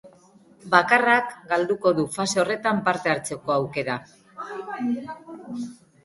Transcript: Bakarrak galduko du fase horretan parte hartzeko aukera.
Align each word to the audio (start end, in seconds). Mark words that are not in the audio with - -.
Bakarrak 0.69 1.33
galduko 1.49 1.91
du 1.99 2.05
fase 2.15 2.41
horretan 2.43 2.79
parte 2.87 3.11
hartzeko 3.13 3.53
aukera. 3.57 3.99